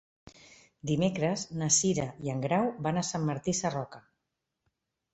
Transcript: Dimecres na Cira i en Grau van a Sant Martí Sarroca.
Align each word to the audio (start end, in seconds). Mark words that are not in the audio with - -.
Dimecres 0.91 1.43
na 1.61 1.69
Cira 1.77 2.09
i 2.29 2.33
en 2.35 2.43
Grau 2.49 2.73
van 2.89 3.01
a 3.01 3.07
Sant 3.13 3.31
Martí 3.31 3.57
Sarroca. 3.63 4.07